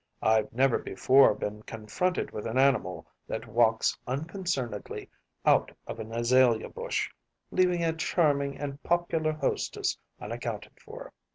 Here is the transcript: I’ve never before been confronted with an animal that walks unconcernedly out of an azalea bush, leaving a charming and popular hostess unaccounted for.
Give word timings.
I’ve 0.23 0.47
never 0.51 0.79
before 0.79 1.35
been 1.35 1.61
confronted 1.61 2.31
with 2.31 2.47
an 2.47 2.57
animal 2.57 3.05
that 3.27 3.45
walks 3.47 3.95
unconcernedly 4.07 5.11
out 5.45 5.71
of 5.85 5.99
an 5.99 6.11
azalea 6.11 6.69
bush, 6.69 7.11
leaving 7.51 7.83
a 7.83 7.93
charming 7.93 8.57
and 8.57 8.81
popular 8.81 9.31
hostess 9.33 9.99
unaccounted 10.19 10.79
for. 10.83 11.13